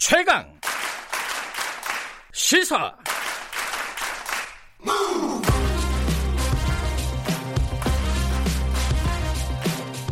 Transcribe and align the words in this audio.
최강 0.00 0.42
시사 2.32 2.90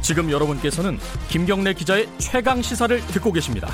지금 0.02 0.30
여러분께서는 0.30 0.98
김경래 1.30 1.72
기자의 1.72 2.06
최강 2.18 2.60
시사를 2.60 3.00
듣고 3.06 3.32
계십니다. 3.32 3.68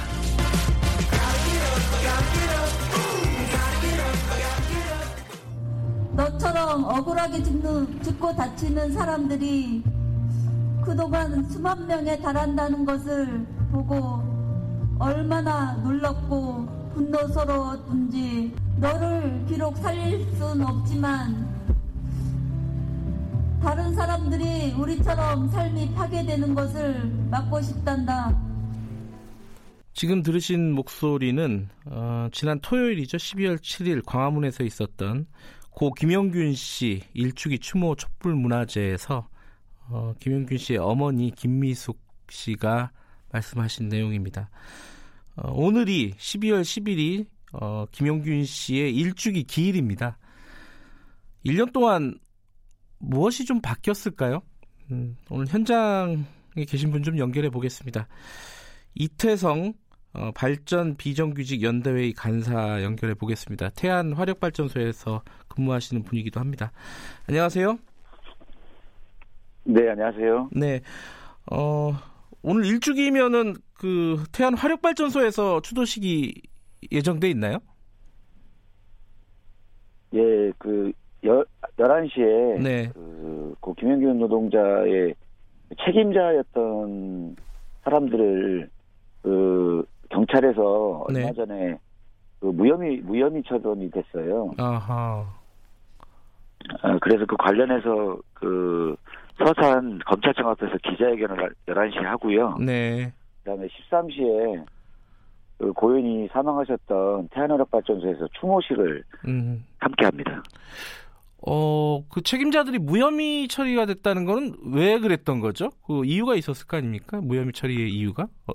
너처럼 6.13 6.85
억울하게 6.85 7.43
죽는, 7.43 8.03
죽고 8.05 8.37
다치는 8.37 8.93
사람들이 8.93 9.83
그동안 10.85 11.45
수만 11.51 11.85
명에 11.89 12.17
달한다는 12.21 12.85
것을 12.85 13.45
보고 13.73 14.24
얼마나 15.05 15.75
놀랍고 15.83 16.93
분노스러웠든지 16.95 18.55
너를 18.79 19.45
비록 19.47 19.77
살릴 19.77 20.27
순 20.37 20.63
없지만 20.63 21.53
다른 23.61 23.95
사람들이 23.95 24.73
우리처럼 24.73 25.51
삶이 25.51 25.93
파괴되는 25.93 26.55
것을 26.55 27.05
막고 27.31 27.61
싶단다. 27.61 28.35
지금 29.93 30.23
들으신 30.23 30.73
목소리는 30.73 31.69
어, 31.85 32.29
지난 32.33 32.59
토요일이죠. 32.61 33.19
12월 33.19 33.59
7일 33.59 34.03
광화문에서 34.07 34.65
있었던 34.65 35.27
고 35.69 35.93
김영균 35.93 36.55
씨 36.55 37.03
일주기 37.13 37.59
추모 37.59 37.95
촛불 37.95 38.35
문화제에서 38.35 39.29
어, 39.89 40.15
김영균 40.19 40.57
씨의 40.57 40.79
어머니 40.79 41.31
김미숙 41.31 42.01
씨가 42.31 42.91
말씀하신 43.33 43.89
내용입니다. 43.91 44.49
어, 45.37 45.53
오늘이 45.53 46.13
12월 46.13 46.63
10일이 46.63 47.27
어, 47.53 47.87
김영균 47.91 48.45
씨의 48.45 48.95
일주기 48.95 49.45
기일입니다. 49.45 50.19
1년 51.45 51.73
동안 51.73 52.19
무엇이 52.99 53.45
좀 53.45 53.61
바뀌었을까요? 53.61 54.43
음, 54.91 55.17
오늘 55.31 55.47
현장에 55.47 56.65
계신 56.69 56.91
분 56.91 57.03
좀 57.03 57.19
연결해 57.19 57.51
보겠습니다. 57.51 58.07
이태성 58.95 59.75
어, 60.15 60.31
발전 60.33 60.97
비정규직 60.97 61.63
연대회의 61.63 62.13
간사 62.13 62.83
연결해 62.85 63.15
보겠습니다. 63.15 63.71
태안 63.71 64.13
화력발전소에서 64.13 65.23
근무하시는 65.49 66.05
분이기도 66.05 66.39
합니다. 66.39 66.71
안녕하세요. 67.29 67.77
네, 69.65 69.91
안녕하세요. 69.91 70.51
네. 70.53 70.81
어, 71.51 71.99
오늘 72.47 72.67
일주기면은 72.67 73.55
그 73.73 74.23
태안 74.31 74.55
화력발전소에서 74.55 75.63
추도식이 75.63 76.43
예정돼 76.93 77.31
있나요? 77.31 77.57
예, 80.13 80.53
그, 80.59 80.93
여, 81.25 81.43
11시에, 81.79 82.63
네. 82.63 82.91
그, 82.93 83.55
고 83.61 83.75
김영균 83.75 84.19
노동자의 84.19 85.15
책임자였던 85.87 87.37
사람들을, 87.83 88.71
그, 89.23 89.87
경찰에서 90.11 91.07
네. 91.15 91.21
얼마 91.21 91.33
전에 91.33 91.79
그 92.41 92.47
무혐의, 92.49 92.99
무혐의 92.99 93.43
처분이 93.49 93.91
됐어요. 93.91 94.53
아하. 94.59 95.27
아, 96.83 96.99
그래서 97.01 97.25
그 97.25 97.37
관련해서 97.39 98.19
그, 98.35 98.95
서산 99.39 99.99
검찰청 100.07 100.49
앞에서 100.51 100.77
기자회견을 100.79 101.55
11시에 101.67 102.03
하고요. 102.03 102.57
네. 102.61 103.13
그 103.43 103.51
다음에 103.51 103.67
13시에 103.67 104.65
그 105.59 105.73
고현이 105.73 106.29
사망하셨던 106.33 107.29
태안화력 107.29 107.71
발전소에서 107.71 108.29
추모식을 108.41 109.05
음. 109.27 109.65
함께 109.79 110.05
합니다. 110.05 110.43
어, 111.47 112.03
그 112.09 112.23
책임자들이 112.23 112.79
무혐의 112.79 113.49
처리가 113.49 113.87
됐다는 113.87 114.25
거는 114.25 114.55
왜 114.73 114.99
그랬던 114.99 115.41
거죠? 115.41 115.71
그 115.87 116.05
이유가 116.05 116.35
있었을 116.37 116.67
거 116.67 116.79
아닙니까? 116.79 117.21
무혐의 117.21 117.53
처리의 117.53 117.91
이유가? 117.91 118.27
어, 118.47 118.53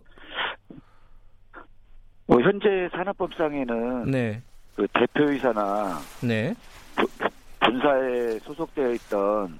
뭐 2.25 2.41
현재 2.41 2.89
산업법상에는 2.91 4.12
네. 4.12 4.41
그 4.75 4.88
대표이사나 4.94 5.97
네. 6.23 6.53
본사에 7.59 8.39
소속되어 8.39 8.91
있던 8.94 9.59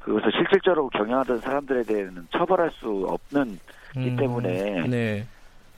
그것을 0.00 0.30
실질적으로 0.32 0.88
경영하던 0.90 1.40
사람들에 1.40 1.82
대해서는 1.82 2.26
처벌할 2.30 2.70
수 2.72 3.06
없는 3.08 3.58
이 3.96 4.16
때문에 4.16 4.86
네. 4.88 5.26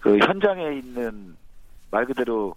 그 0.01 0.19
현장에 0.19 0.75
있는 0.75 1.37
말 1.91 2.07
그대로 2.07 2.55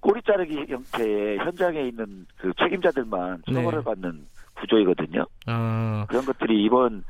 꼬리 0.00 0.20
자르기 0.22 0.66
형태의 0.68 1.38
현장에 1.38 1.82
있는 1.82 2.26
그 2.36 2.52
책임자들만 2.58 3.42
네. 3.48 3.54
처벌을 3.54 3.82
받는 3.82 4.26
구조이거든요. 4.54 5.26
아, 5.46 6.06
그런 6.08 6.24
것들이 6.24 6.64
이번 6.64 7.04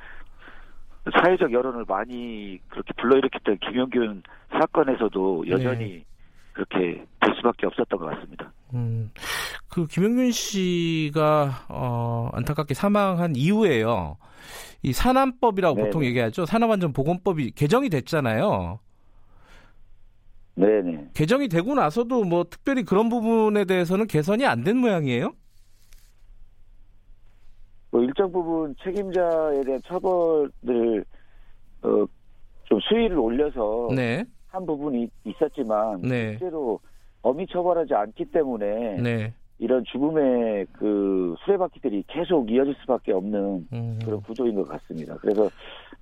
사회적 1.12 1.53
여론을 1.53 1.84
많이 1.88 2.59
그렇게 2.69 2.93
불러일으켰던 2.94 3.59
김용균 3.59 4.22
사건에서도 4.50 5.49
여전히 5.49 5.84
네. 5.84 6.05
그렇게 6.53 7.06
될 7.21 7.34
수밖에 7.37 7.67
없었던 7.67 7.99
것 7.99 8.06
같습니다. 8.06 8.53
음, 8.75 9.11
그 9.69 9.87
김영균 9.87 10.31
씨가 10.31 11.67
어, 11.69 12.31
안타깝게 12.33 12.75
사망한 12.75 13.34
이후에요. 13.37 14.17
이 14.83 14.93
산안법이라고 14.93 15.75
네네. 15.77 15.89
보통 15.89 16.05
얘기하죠. 16.05 16.47
산업안전보건법이 16.47 17.53
개정이 17.53 17.89
됐잖아요. 17.91 18.79
네네. 20.55 21.11
개정이 21.15 21.49
되고 21.49 21.75
나서도 21.75 22.25
뭐 22.25 22.45
특별히 22.45 22.83
그런 22.84 23.09
부분에 23.09 23.65
대해서는 23.65 24.06
개선이 24.06 24.45
안 24.47 24.65
된 24.65 24.77
모양이에요. 24.77 25.33
뭐 27.91 28.03
일정 28.03 28.31
부분 28.31 28.75
책임자에 28.83 29.62
대한 29.65 29.81
처벌을 29.87 31.05
어, 31.83 32.05
좀 32.65 32.79
수위를 32.81 33.19
올려서 33.19 33.89
네, 33.95 34.25
한 34.49 34.67
부분이 34.67 35.09
있었지만 35.25 36.03
네. 36.03 36.33
실제로 36.33 36.79
엄히 37.28 37.47
처벌하지 37.47 37.94
않기 37.94 38.27
때문에 38.27 39.00
네. 39.03 39.34
이런 39.59 39.84
죽음의 39.84 40.66
그 40.72 41.34
수레바퀴들이 41.44 42.05
계속 42.06 42.50
이어질 42.50 42.75
수밖에 42.81 43.12
없는 43.12 43.69
음, 43.72 43.99
그런 44.05 44.22
구조인 44.22 44.55
것 44.55 44.66
같습니다. 44.69 45.16
그래서 45.16 45.50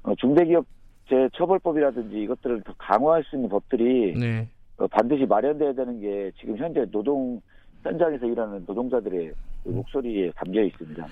어, 0.02 0.14
중대기업제 0.16 1.30
처벌법이라든지 1.34 2.16
이것들을 2.22 2.62
더 2.62 2.74
강화할 2.78 3.24
수 3.24 3.36
있는 3.36 3.48
법들이 3.48 4.14
네. 4.14 4.48
어, 4.76 4.86
반드시 4.86 5.24
마련돼야 5.26 5.72
되는 5.72 6.00
게 6.00 6.30
지금 6.38 6.56
현재 6.56 6.84
노동 6.90 7.40
현장에서 7.82 8.26
일하는 8.26 8.64
노동자들의 8.66 9.32
그 9.64 9.68
목소리에 9.68 10.30
담겨 10.32 10.62
있습니다. 10.62 11.06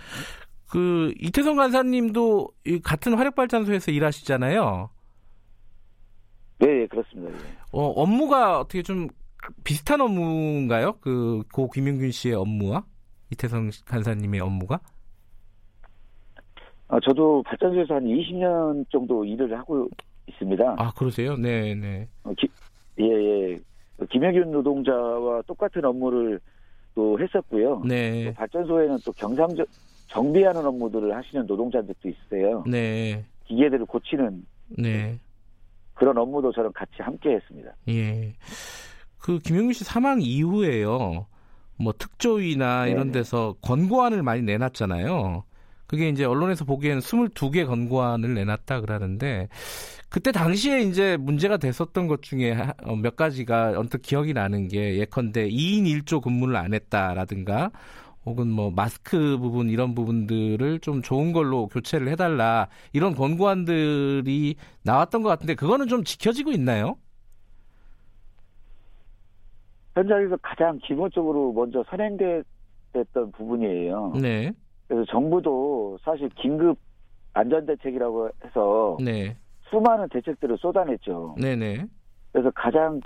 그 0.71 1.13
이태성 1.21 1.57
간사님도 1.57 2.49
이 2.67 2.81
같은 2.81 3.15
화력발전소에서 3.15 3.91
일하시잖아요. 3.91 4.91
네, 6.59 6.83
예, 6.83 6.87
그렇습니다. 6.87 7.31
예. 7.31 7.57
어, 7.73 7.87
업무가 7.87 8.61
어떻게 8.61 8.83
좀 8.83 9.09
비슷한 9.65 10.00
업무인가요? 10.00 10.94
그 11.00 11.43
고 11.53 11.69
김용균 11.71 12.10
씨의 12.10 12.34
업무와 12.34 12.84
이태성 13.31 13.71
간사님의 13.87 14.41
업무가? 14.41 14.81
아, 16.88 16.99
저도 17.00 17.43
발전소에서 17.44 17.94
한 17.94 18.05
20년 18.05 18.84
정도 18.91 19.25
일을 19.25 19.56
하고 19.59 19.88
있습니다. 20.28 20.77
아 20.78 20.91
그러세요? 20.93 21.37
네, 21.37 21.75
네. 21.75 22.09
어, 22.25 22.32
기- 22.34 22.49
예, 23.00 23.05
예. 23.05 23.59
그 23.97 24.06
김혁윤 24.06 24.50
노동자와 24.50 25.43
똑같은 25.43 25.84
업무를 25.84 26.41
또 26.94 27.19
했었고요. 27.19 27.82
네, 27.84 28.26
또 28.26 28.34
발전소에는 28.34 28.99
또 29.05 29.12
경상적 29.12 29.66
정비하는 30.09 30.65
업무들을 30.65 31.15
하시는 31.15 31.47
노동자들도 31.47 32.09
있어요. 32.09 32.62
네, 32.66 33.25
기계들을 33.47 33.87
고치는 33.87 34.44
네. 34.78 35.19
그런 35.94 36.16
업무도 36.19 36.53
저는 36.53 36.72
같이 36.72 36.93
함께 36.99 37.31
했습니다. 37.34 37.72
예. 37.88 38.32
그 39.25 39.38
김용균 39.38 39.73
씨 39.73 39.85
사망 39.85 40.21
이후에요. 40.21 41.25
뭐 41.79 41.94
특조위나 41.97 42.88
이런 42.88 43.06
네. 43.06 43.21
데서 43.21 43.55
권고안을 43.62 44.23
많이 44.23 44.43
내놨잖아요. 44.43 45.44
그게 45.87 46.11
이제 46.11 46.26
언론에서 46.26 46.67
보기에는 46.67 47.00
22개 47.00 47.65
권고안을 47.65 48.35
내놨다 48.35 48.82
그러는데 48.82 49.49
그때 50.11 50.31
당시에 50.31 50.82
이제 50.82 51.17
문제가 51.17 51.56
됐었던 51.56 52.06
것 52.06 52.21
중에 52.21 52.53
하- 52.53 52.75
어, 52.85 52.97
몇 52.97 53.17
가지가 53.17 53.73
언뜻 53.79 54.03
기억이 54.03 54.35
나는 54.35 54.69
게 54.69 54.99
예컨대 54.99 55.49
2인 55.49 55.87
1조 55.87 56.21
근무를 56.21 56.56
안 56.56 56.75
했다라든가 56.75 57.71
혹은 58.26 58.50
뭐 58.50 58.71
마스크 58.71 59.38
부분 59.38 59.71
이런 59.71 59.94
부분들을 59.94 60.81
좀 60.81 61.00
좋은 61.00 61.32
걸로 61.32 61.69
교체를 61.69 62.09
해달라 62.09 62.69
이런 62.93 63.15
권고안들이 63.15 64.56
나왔던 64.82 65.23
것 65.23 65.31
같은데 65.31 65.55
그거는 65.55 65.88
좀 65.88 66.05
지켜지고 66.05 66.53
있나요? 66.53 66.99
현장에서 69.94 70.37
가장 70.43 70.79
기본적으로 70.82 71.52
먼저 71.52 71.85
선행됐던 71.88 73.32
부분이에요. 73.32 74.14
네, 74.20 74.52
그래서 74.88 75.05
정부도 75.11 75.99
사실 76.02 76.29
긴급 76.31 76.79
안전대책이라고 77.32 78.31
해서 78.44 78.96
네, 79.00 79.37
수많은 79.70 80.08
대책들을 80.11 80.58
쏟아냈죠. 80.58 81.37
네, 81.38 81.56
네, 81.56 81.85
그래서 82.32 82.50
가장 82.55 83.00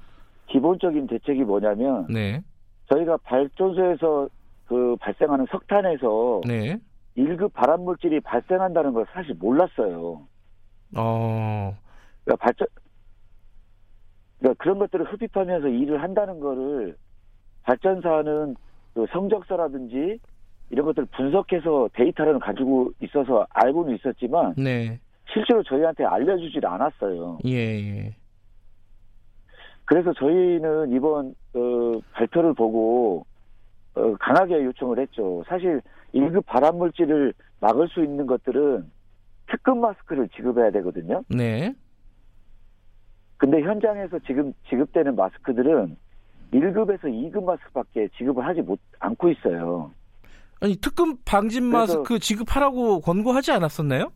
기본적인 0.49 1.07
대책이 1.07 1.45
뭐냐면 1.45 2.07
네. 2.09 2.43
저희가 2.91 3.19
발전소에서 3.19 4.29
그 4.67 4.97
발생하는 5.01 5.47
석탄에서 5.51 6.41
네. 6.47 6.79
1급 7.17 7.53
발암 7.53 7.83
물질이 7.83 8.21
발생한다는 8.21 8.93
걸 8.93 9.07
사실 9.13 9.35
몰랐어요. 9.35 10.27
어. 10.97 11.77
그러니까 12.25 12.45
발전 12.45 12.67
그러니까 14.39 14.63
그런 14.63 14.79
것들을 14.79 15.13
흡입하면서 15.13 15.69
일을 15.69 16.03
한다는 16.03 16.41
거를 16.41 16.97
발전사는 17.65 18.57
그 18.95 19.07
성적서라든지 19.11 20.19
이런 20.71 20.87
것들을 20.87 21.09
분석해서 21.17 21.91
데이터를 21.95 22.39
가지고 22.39 22.93
있어서 23.01 23.47
알고는 23.51 23.97
있었지만 23.97 24.55
네. 24.57 24.99
실제로 25.33 25.63
저희한테 25.63 26.05
알려주질 26.05 26.65
않았어요. 26.67 27.39
예, 27.47 27.57
예. 27.57 28.17
그래서 29.85 30.13
저희는 30.13 30.93
이번 30.93 31.35
어, 31.55 32.01
발표를 32.13 32.55
보고 32.55 33.25
어, 33.95 34.15
강하게 34.21 34.65
요청을 34.65 34.99
했죠. 34.99 35.43
사실 35.49 35.81
1급 36.15 36.45
발암 36.47 36.77
물질을 36.77 37.33
막을 37.61 37.89
수 37.89 38.05
있는 38.05 38.27
것들은 38.27 38.91
특급 39.51 39.79
마스크를 39.79 40.29
지급해야 40.29 40.71
되거든요. 40.73 41.23
네. 41.29 41.75
근데 43.39 43.63
현장에서 43.63 44.19
지금 44.27 44.53
지급되는 44.69 45.15
마스크들은 45.17 45.97
1급에서 46.53 47.05
2급 47.05 47.45
마스크밖에 47.45 48.09
지급을 48.19 48.45
하지 48.45 48.61
못 48.63 48.79
않고 48.99 49.31
있어요. 49.31 49.93
아니, 50.61 50.77
특급 50.77 51.25
방진 51.25 51.65
마스크 51.65 52.19
지급하라고 52.19 53.01
권고하지 53.01 53.53
않았었나요? 53.53 54.11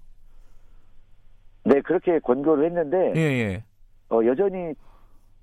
네, 1.65 1.81
그렇게 1.83 2.19
권고를 2.19 2.67
했는데 2.67 3.13
예, 3.15 3.21
예. 3.21 3.65
어, 4.11 4.21
여전히 4.27 4.75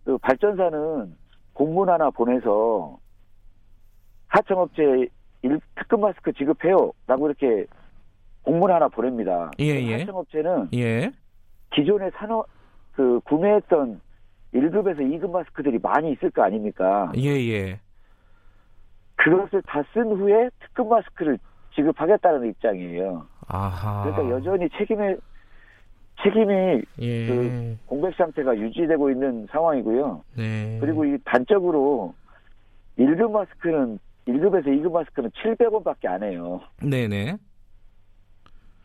그 0.04 0.18
발전사는 0.18 1.16
공문 1.54 1.90
하나 1.90 2.10
보내서 2.10 3.00
하청업체 4.28 5.08
일, 5.42 5.60
특급 5.76 6.02
마스크 6.02 6.34
지급해요라고 6.34 7.28
이렇게 7.28 7.66
공문 8.44 8.70
하나 8.70 8.90
보냅니다. 8.90 9.50
예, 9.60 9.66
예. 9.66 10.00
하청업체는 10.00 10.70
예. 10.74 11.12
기존에 11.74 12.10
산업 12.16 12.46
그 12.96 13.20
구매했던 13.26 14.02
1급에서 14.54 15.00
2급 15.00 15.32
마스크들이 15.32 15.80
많이 15.82 16.12
있을 16.14 16.32
거 16.32 16.44
아닙니까? 16.44 17.12
예, 17.18 17.30
예. 17.30 17.80
그것을 19.16 19.62
다 19.64 19.84
쓴 19.94 20.04
후에 20.12 20.50
특급 20.60 20.88
마스크를 20.88 21.38
지급하겠다는 21.76 22.48
입장이에요. 22.50 23.26
아하. 23.48 24.04
그러니까 24.04 24.36
여전히 24.36 24.70
책임의 24.78 25.18
책임이 26.24 26.82
예. 27.00 27.28
그 27.28 27.78
공백 27.86 28.16
상태가 28.16 28.58
유지되고 28.58 29.10
있는 29.12 29.48
상황이고요. 29.52 30.24
네. 30.36 30.78
그리고 30.82 31.06
이 31.06 31.18
단적으로 31.24 32.14
1급 32.98 33.32
마스크는 33.32 34.00
1급에서 34.28 34.66
2급 34.68 34.92
마스크는 34.92 35.30
700원밖에 35.32 36.08
안 36.08 36.24
해요. 36.24 36.62
네네. 36.82 37.38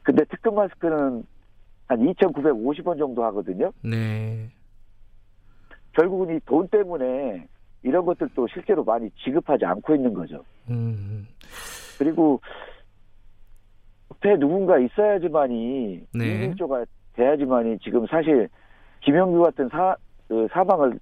근데 0.02 0.24
특급 0.24 0.54
마스크는 0.54 1.24
한 1.86 2.00
2,950원 2.00 2.98
정도 2.98 3.24
하거든요. 3.24 3.70
네. 3.82 4.48
결국은 5.92 6.34
이 6.36 6.40
돈 6.46 6.66
때문에 6.68 7.46
이런 7.82 8.04
것들도 8.06 8.46
실제로 8.48 8.82
많이 8.82 9.10
지급하지 9.22 9.64
않고 9.64 9.94
있는 9.94 10.14
거죠. 10.14 10.42
음. 10.70 11.26
그리고 11.98 12.40
옆에 14.10 14.36
누군가 14.38 14.78
있어야지만이 14.78 16.06
네. 16.14 16.24
일조가 16.46 16.84
돼야지만이 17.14 17.78
지금 17.80 18.06
사실 18.06 18.48
김영규 19.02 19.42
같은 19.42 19.68
사, 19.68 19.94
그 20.26 20.48
사망을 20.50 20.98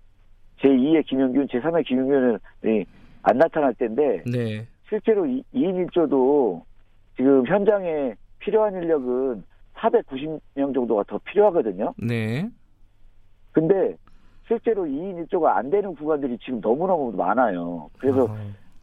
제2의 0.61 1.06
김영균, 1.06 1.46
제3의 1.46 1.87
김영균이 1.87 2.84
안 3.23 3.38
나타날 3.38 3.73
텐데 3.75 4.23
네. 4.26 4.67
실제로 4.88 5.25
2인 5.25 5.44
1조도 5.90 6.62
지금 7.17 7.46
현장에 7.46 8.14
필요한 8.40 8.75
인력은 8.75 9.44
490명 9.82 10.75
정도가 10.75 11.05
더 11.06 11.19
필요하거든요. 11.25 11.94
네. 11.99 12.49
근데 13.52 13.96
실제로 14.46 14.84
2인 14.84 15.26
1조가 15.26 15.56
안 15.56 15.70
되는 15.70 15.94
구간들이 15.94 16.38
지금 16.38 16.61
너무너무 16.61 17.12
많아요. 17.12 17.90
그래서 17.99 18.26
아, 18.29 18.37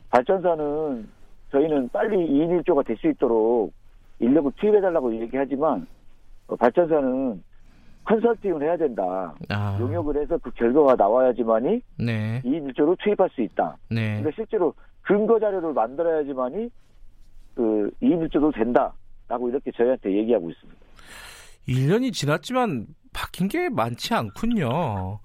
발전사는 0.09 1.07
저희는 1.51 1.89
빨리 1.89 2.17
2인 2.17 2.61
1조가 2.63 2.85
될 2.85 2.97
수 2.97 3.07
있도록 3.07 3.73
인력을 4.19 4.51
투입해달라고 4.57 5.15
얘기하지만 5.21 5.87
어, 6.47 6.55
발전사는 6.55 7.43
컨설팅을 8.05 8.61
해야 8.63 8.75
된다. 8.77 9.35
아. 9.49 9.77
용역을 9.79 10.21
해서 10.21 10.37
그 10.39 10.51
결과가 10.51 10.95
나와야지만이 10.95 11.81
네. 11.99 12.41
2인 12.43 12.73
1조로 12.73 12.97
투입할 12.99 13.29
수 13.31 13.41
있다. 13.41 13.77
네. 13.89 14.17
그러니까 14.17 14.31
실제로 14.35 14.73
근거 15.01 15.39
자료를 15.39 15.73
만들어야지만이 15.73 16.69
그 17.55 17.91
2인 18.01 18.27
1조도 18.29 18.53
된다라고 18.53 19.49
이렇게 19.49 19.71
저희한테 19.71 20.11
얘기하고 20.17 20.49
있습니다. 20.49 20.79
1년이 21.69 22.13
지났지만 22.13 22.87
바뀐 23.13 23.47
게 23.47 23.69
많지 23.69 24.13
않군요. 24.13 25.19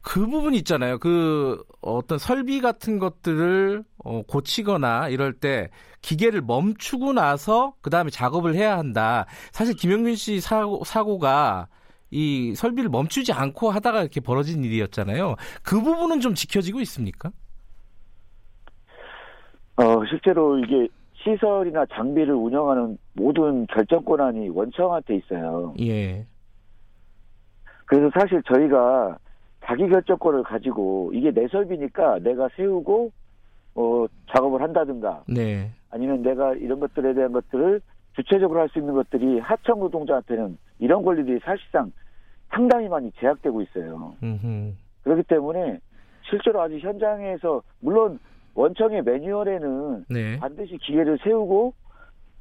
그 0.00 0.26
부분 0.26 0.54
있잖아요. 0.54 0.98
그 0.98 1.62
어떤 1.80 2.18
설비 2.18 2.60
같은 2.60 2.98
것들을 2.98 3.84
어, 4.04 4.22
고치거나 4.22 5.08
이럴 5.08 5.34
때 5.34 5.70
기계를 6.00 6.40
멈추고 6.42 7.12
나서 7.12 7.74
그 7.80 7.90
다음에 7.90 8.10
작업을 8.10 8.54
해야 8.54 8.78
한다. 8.78 9.26
사실 9.52 9.74
김영균 9.74 10.14
씨 10.14 10.40
사고, 10.40 10.82
사고가 10.84 11.68
이 12.10 12.54
설비를 12.54 12.88
멈추지 12.88 13.32
않고 13.32 13.70
하다가 13.70 14.00
이렇게 14.00 14.20
벌어진 14.20 14.64
일이었잖아요. 14.64 15.34
그 15.62 15.82
부분은 15.82 16.20
좀 16.20 16.34
지켜지고 16.34 16.80
있습니까? 16.80 17.30
어, 19.76 20.02
실제로 20.08 20.58
이게 20.58 20.88
시설이나 21.28 21.84
장비를 21.86 22.34
운영하는 22.34 22.96
모든 23.12 23.66
결정 23.66 24.04
권한이 24.04 24.48
원청한테 24.48 25.16
있어요. 25.16 25.74
예. 25.80 26.24
그래서 27.84 28.10
사실 28.18 28.42
저희가 28.44 29.18
자기 29.64 29.88
결정권을 29.88 30.42
가지고 30.44 31.10
이게 31.12 31.30
내 31.30 31.46
설비니까 31.48 32.20
내가 32.20 32.48
세우고 32.56 33.12
어, 33.74 34.06
작업을 34.34 34.62
한다든가 34.62 35.22
네. 35.28 35.70
아니면 35.90 36.22
내가 36.22 36.54
이런 36.54 36.80
것들에 36.80 37.14
대한 37.14 37.32
것들을 37.32 37.80
주체적으로 38.14 38.60
할 38.60 38.68
수 38.70 38.78
있는 38.78 38.94
것들이 38.94 39.38
하청 39.38 39.80
노동자한테는 39.80 40.58
이런 40.78 41.02
권리들이 41.02 41.40
사실상 41.40 41.92
상당히 42.50 42.88
많이 42.88 43.12
제약되고 43.12 43.60
있어요. 43.62 44.14
음흠. 44.22 44.72
그렇기 45.04 45.22
때문에 45.24 45.78
실제로 46.28 46.60
아직 46.62 46.78
현장에서 46.78 47.62
물론 47.80 48.18
원청의 48.62 49.02
매뉴얼에는 49.02 50.04
네. 50.10 50.36
반드시 50.40 50.76
기계를 50.78 51.18
세우고 51.22 51.72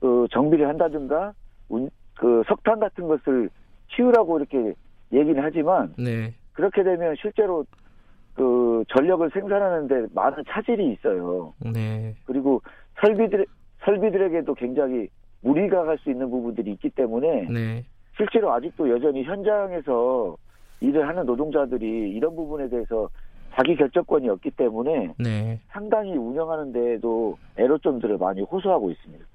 어, 0.02 0.26
정비를 0.32 0.68
한다든가 0.68 1.34
운- 1.70 1.92
그 2.16 2.42
석탄 2.48 2.80
같은 2.80 3.08
것을 3.08 3.52
치우라고 3.96 4.40
이렇게 4.40 4.74
얘기는 5.14 5.40
하지만 5.44 5.94
네. 5.96 6.34
그렇게 6.54 6.82
되면 6.84 7.16
실제로 7.22 7.64
그 8.34 8.84
전력을 8.90 9.30
생산하는데 9.32 10.08
많은 10.16 10.44
차질이 10.48 10.92
있어요. 10.94 11.54
네. 11.72 12.16
그리고 12.26 12.62
설비들 13.02 13.46
설비들에게도 13.86 14.56
굉장히 14.56 15.08
무리가 15.42 15.84
갈 15.84 16.00
수 16.00 16.10
있는 16.10 16.32
부분들이 16.32 16.72
있기 16.72 16.90
때문에 16.90 17.48
네. 17.48 17.86
실제로 18.16 18.52
아직도 18.54 18.90
여전히 18.90 19.24
현장에서 19.24 20.36
일을 20.82 21.08
하는 21.08 21.26
노동자들이 21.28 22.10
이런 22.12 22.36
부분에 22.36 22.70
대해서 22.70 23.08
자기 23.58 23.76
결정권이 23.76 24.30
없기 24.30 24.52
때문에 24.52 25.14
네. 25.18 25.60
상당히 25.70 26.12
운영하는 26.16 26.72
데에도 26.72 27.38
애로점들을 27.58 28.18
많이 28.20 28.42
호소하고 28.44 28.92
있습니다. 28.92 29.26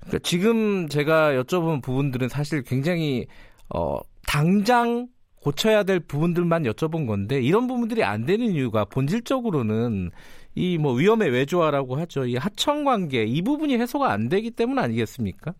그러니까 0.00 0.18
지금 0.24 0.88
제가 0.88 1.34
여쭤본 1.34 1.82
부분들은 1.82 2.28
사실 2.28 2.62
굉장히 2.62 3.26
어, 3.72 3.98
당장 4.26 5.06
고쳐야 5.40 5.84
될 5.84 6.00
부분들만 6.00 6.64
여쭤본 6.64 7.06
건데 7.06 7.40
이런 7.40 7.68
부분들이 7.68 8.02
안 8.02 8.24
되는 8.24 8.46
이유가 8.46 8.84
본질적으로는 8.86 10.10
이 10.56 10.78
뭐 10.78 10.94
위험의 10.94 11.30
외조화라고 11.30 11.96
하죠. 11.96 12.26
이 12.26 12.36
하청 12.36 12.84
관계 12.84 13.24
이 13.24 13.42
부분이 13.42 13.76
해소가 13.78 14.10
안 14.12 14.28
되기 14.28 14.50
때문 14.50 14.78
아니겠습니까? 14.78 15.52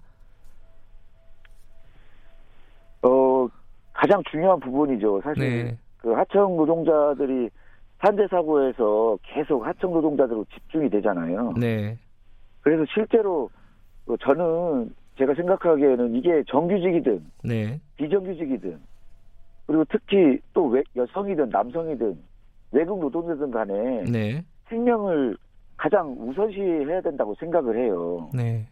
어 3.02 3.46
가장 3.92 4.22
중요한 4.30 4.58
부분이죠. 4.60 5.20
사실 5.22 5.42
네. 5.42 5.78
그 5.98 6.12
하청 6.12 6.56
노동자들이 6.56 7.50
산재 8.04 8.26
사고에서 8.28 9.16
계속 9.22 9.66
하청 9.66 9.92
노동자들로 9.92 10.44
집중이 10.52 10.90
되잖아요. 10.90 11.54
네. 11.58 11.96
그래서 12.60 12.84
실제로 12.92 13.48
어, 14.06 14.16
저는 14.18 14.94
제가 15.16 15.32
생각하기에는 15.34 16.14
이게 16.14 16.42
정규직이든 16.48 17.24
네. 17.44 17.80
비정규직이든 17.96 18.78
그리고 19.66 19.84
특히 19.88 20.38
또 20.52 20.66
외- 20.66 20.82
여성이든 20.94 21.48
남성이든 21.48 22.18
외국 22.72 23.00
노동자든 23.00 23.50
간에 23.50 24.02
네. 24.04 24.44
생명을 24.68 25.36
가장 25.78 26.14
우선시해야 26.18 27.00
된다고 27.00 27.34
생각을 27.36 27.78
해요. 27.78 28.28
네. 28.34 28.66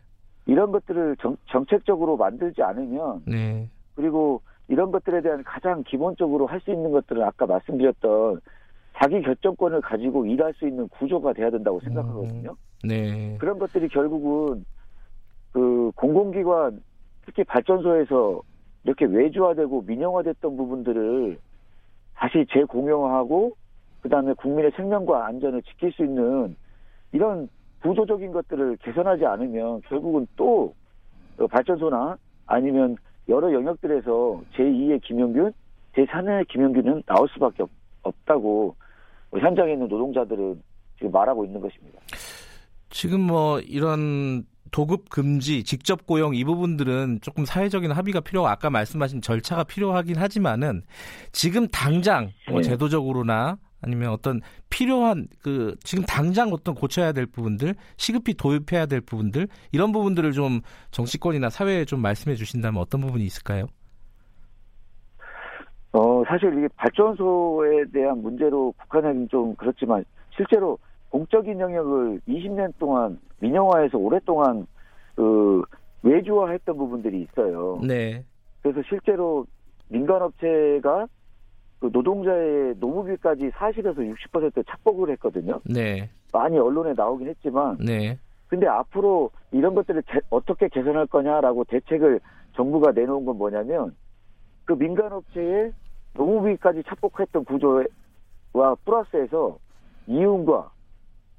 이런 0.44 0.72
것들을 0.72 1.16
정, 1.20 1.36
정책적으로 1.46 2.16
만들지 2.18 2.62
않으면 2.62 3.22
네. 3.26 3.68
그리고 3.94 4.42
이런 4.68 4.90
것들에 4.90 5.22
대한 5.22 5.42
가장 5.44 5.82
기본적으로 5.84 6.46
할 6.46 6.60
수 6.60 6.70
있는 6.70 6.90
것들은 6.92 7.22
아까 7.22 7.46
말씀드렸던 7.46 8.40
자기 9.02 9.20
결정권을 9.20 9.80
가지고 9.80 10.24
일할 10.26 10.54
수 10.54 10.66
있는 10.66 10.86
구조가 10.88 11.32
돼야 11.32 11.50
된다고 11.50 11.80
생각하거든요. 11.80 12.50
음, 12.50 12.88
네. 12.88 13.36
그런 13.40 13.58
것들이 13.58 13.88
결국은 13.88 14.64
그 15.50 15.90
공공기관 15.96 16.80
특히 17.26 17.42
발전소에서 17.42 18.42
이렇게 18.84 19.06
외주화되고 19.06 19.82
민영화됐던 19.82 20.56
부분들을 20.56 21.36
다시 22.14 22.46
재공영화하고 22.52 23.56
그다음에 24.02 24.34
국민의 24.34 24.70
생명과 24.76 25.26
안전을 25.26 25.62
지킬 25.62 25.92
수 25.92 26.04
있는 26.04 26.54
이런 27.10 27.48
구조적인 27.82 28.30
것들을 28.30 28.76
개선하지 28.76 29.26
않으면 29.26 29.80
결국은 29.82 30.28
또 30.36 30.74
발전소나 31.50 32.16
아니면 32.46 32.96
여러 33.28 33.52
영역들에서 33.52 34.42
제2의 34.54 35.02
김영균, 35.02 35.52
제3의 35.96 36.46
김영균은 36.48 37.02
나올 37.06 37.28
수밖에 37.30 37.64
없, 37.64 37.70
없다고 38.02 38.76
현장에 39.40 39.72
있는 39.72 39.88
노동자들은 39.88 40.62
지금 40.98 41.12
말하고 41.12 41.44
있는 41.44 41.60
것입니다. 41.60 41.98
지금 42.90 43.20
뭐 43.20 43.60
이런 43.60 44.44
도급 44.70 45.10
금지, 45.10 45.64
직접 45.64 46.06
고용 46.06 46.34
이 46.34 46.44
부분들은 46.44 47.20
조금 47.20 47.44
사회적인 47.44 47.92
합의가 47.92 48.20
필요하고 48.20 48.50
아까 48.50 48.70
말씀하신 48.70 49.20
절차가 49.20 49.64
필요하긴 49.64 50.16
하지만은 50.16 50.82
지금 51.30 51.68
당장 51.68 52.30
뭐 52.48 52.60
네. 52.60 52.68
제도적으로나 52.68 53.58
아니면 53.82 54.10
어떤 54.10 54.40
필요한 54.70 55.26
그 55.42 55.76
지금 55.82 56.04
당장 56.04 56.52
어떤 56.52 56.74
고쳐야 56.74 57.12
될 57.12 57.26
부분들, 57.26 57.74
시급히 57.96 58.34
도입해야 58.34 58.86
될 58.86 59.00
부분들 59.00 59.48
이런 59.72 59.92
부분들을 59.92 60.32
좀 60.32 60.60
정치권이나 60.92 61.50
사회에 61.50 61.84
좀 61.84 62.00
말씀해 62.00 62.36
주신다면 62.36 62.80
어떤 62.80 63.00
부분이 63.00 63.24
있을까요? 63.24 63.66
어, 65.92 66.24
사실 66.26 66.56
이게 66.56 66.68
발전소에 66.76 67.84
대한 67.92 68.22
문제로 68.22 68.72
북한은 68.78 69.28
좀 69.28 69.54
그렇지만 69.56 70.04
실제로 70.34 70.78
공적인 71.10 71.60
영역을 71.60 72.20
20년 72.26 72.72
동안 72.78 73.18
민영화해서 73.40 73.98
오랫동안 73.98 74.66
그 75.14 75.62
외주화했던 76.02 76.76
부분들이 76.76 77.20
있어요. 77.22 77.78
네, 77.86 78.24
그래서 78.62 78.80
실제로 78.88 79.44
민간업체가 79.88 81.06
그 81.80 81.90
노동자의 81.92 82.74
노무비까지 82.78 83.50
40에서 83.50 83.96
60% 84.32 84.64
착복을 84.66 85.10
했거든요. 85.10 85.60
네, 85.64 86.08
많이 86.32 86.58
언론에 86.58 86.94
나오긴 86.96 87.28
했지만 87.28 87.76
네, 87.78 88.18
근데 88.48 88.66
앞으로 88.66 89.30
이런 89.50 89.74
것들을 89.74 90.02
개- 90.02 90.20
어떻게 90.30 90.68
개선할 90.68 91.06
거냐라고 91.08 91.64
대책을 91.64 92.20
정부가 92.54 92.92
내놓은 92.92 93.26
건 93.26 93.36
뭐냐면 93.36 93.94
그 94.64 94.72
민간업체의 94.72 95.72
노무비까지 96.14 96.82
착복했던 96.86 97.44
구조와 97.44 98.74
플러스해서 98.84 99.58
이윤과 100.06 100.70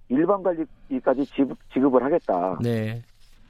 일반 0.09 0.43
관리까지 0.43 1.25
지급, 1.27 1.57
지급을 1.71 2.03
하겠다. 2.03 2.57
네, 2.61 3.01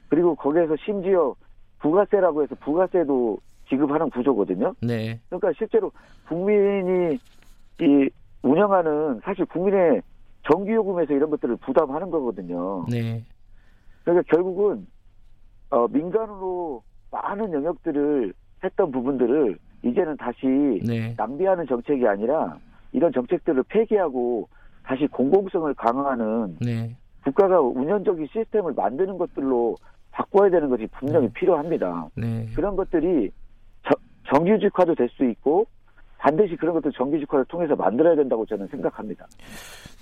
그리고 0.08 0.34
거기에서 0.34 0.74
심지어 0.84 1.34
부가세라고 1.80 2.42
해서 2.42 2.54
부가세도 2.56 3.38
지급하는 3.68 4.10
구조거든요. 4.10 4.74
네, 4.82 5.20
그러니까 5.28 5.52
실제로 5.56 5.90
국민이 6.28 7.18
이 7.80 8.10
운영하는 8.42 9.20
사실 9.24 9.44
국민의 9.46 10.02
전기요금에서 10.50 11.14
이런 11.14 11.30
것들을 11.30 11.56
부담하는 11.56 12.10
거거든요. 12.10 12.84
네, 12.90 13.24
그러니까 14.04 14.22
결국은 14.34 14.86
어, 15.70 15.88
민간으로 15.88 16.82
많은 17.10 17.52
영역들을 17.52 18.32
했던 18.62 18.90
부분들을 18.90 19.58
이제는 19.84 20.16
다시 20.16 20.38
네, 20.84 21.14
낭비하는 21.16 21.66
정책이 21.66 22.06
아니라 22.06 22.56
이런 22.92 23.12
정책들을 23.12 23.62
폐기하고 23.64 24.48
다시 24.82 25.06
공공성을 25.08 25.72
강화하는 25.74 26.56
네. 26.60 26.96
국가가 27.22 27.60
운영적인 27.60 28.26
시스템을 28.32 28.72
만드는 28.74 29.18
것들로 29.18 29.76
바꿔야 30.10 30.50
되는 30.50 30.68
것이 30.68 30.86
분명히 30.98 31.26
네. 31.26 31.32
필요합니다. 31.34 32.08
네. 32.16 32.46
그런 32.54 32.76
것들이 32.76 33.30
저- 33.86 34.34
정규직화도 34.34 34.94
될 34.94 35.08
수 35.10 35.24
있고 35.30 35.66
반드시 36.18 36.56
그런 36.56 36.74
것들 36.74 36.92
정규직화를 36.92 37.44
통해서 37.46 37.76
만들어야 37.76 38.14
된다고 38.16 38.46
저는 38.46 38.66
생각합니다. 38.68 39.26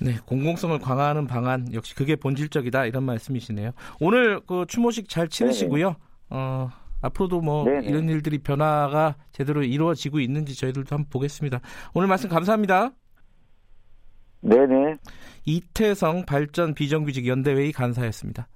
네, 0.01 0.13
공공성을 0.27 0.79
강화하는 0.79 1.27
방안 1.27 1.67
역시 1.75 1.95
그게 1.97 2.15
본질적이다 2.15 2.87
이런 2.87 3.03
말씀이시네요. 3.05 3.71
오늘 4.01 4.41
그 4.47 4.65
추모식 4.69 5.09
잘 5.09 5.29
치르시고요. 5.29 5.97
어, 6.31 6.69
앞으로도 7.03 7.41
뭐 7.41 7.65
네네. 7.65 7.87
이런 7.87 8.09
일들이 8.09 8.39
변화가 8.39 9.17
제대로 9.33 9.63
이루어지고 9.63 10.21
있는지 10.21 10.57
저희들도 10.57 10.95
한번 10.95 11.11
보겠습니다. 11.11 11.61
오늘 11.95 12.09
말씀 12.09 12.31
감사합니다. 12.31 12.93
네네. 14.41 14.97
이태성 15.45 16.25
발전 16.27 16.75
비정규직 16.75 17.27
연대회의 17.27 17.73
간사였습니다. 17.73 18.49